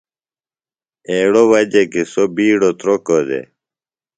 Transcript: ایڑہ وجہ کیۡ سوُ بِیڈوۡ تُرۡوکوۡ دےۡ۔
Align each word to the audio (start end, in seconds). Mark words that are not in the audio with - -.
ایڑہ 1.09 1.43
وجہ 1.49 1.83
کیۡ 1.91 2.07
سوُ 2.11 2.23
بِیڈوۡ 2.35 2.75
تُرۡوکوۡ 2.79 3.23
دےۡ۔ 3.27 3.45